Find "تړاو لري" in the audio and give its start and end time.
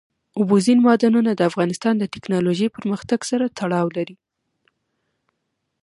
3.59-4.15